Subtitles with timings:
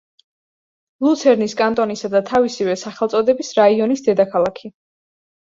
[1.07, 4.75] ლუცერნის კანტონისა და თავისივე სახელწოდების რაიონის დედაქალაქი.